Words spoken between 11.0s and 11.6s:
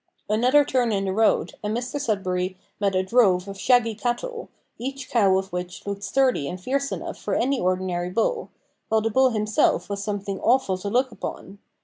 upon.